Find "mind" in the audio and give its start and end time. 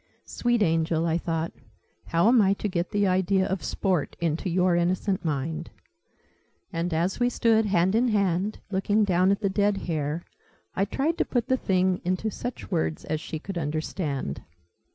5.23-5.69